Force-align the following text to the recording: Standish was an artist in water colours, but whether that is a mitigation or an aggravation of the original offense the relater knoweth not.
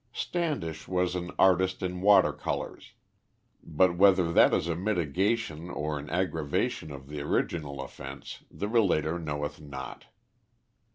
Standish 0.13 0.87
was 0.87 1.13
an 1.13 1.29
artist 1.37 1.83
in 1.83 2.01
water 2.01 2.33
colours, 2.33 2.93
but 3.63 3.95
whether 3.99 4.33
that 4.33 4.51
is 4.51 4.67
a 4.67 4.75
mitigation 4.75 5.69
or 5.69 5.99
an 5.99 6.09
aggravation 6.09 6.89
of 6.89 7.07
the 7.07 7.21
original 7.21 7.79
offense 7.79 8.43
the 8.49 8.67
relater 8.67 9.19
knoweth 9.19 9.61
not. 9.61 10.05